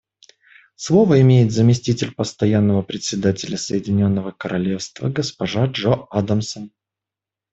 [0.75, 6.71] Слово имеет заместитель Постоянного представителя Соединенного Королевства госпожа Джо Адамсон.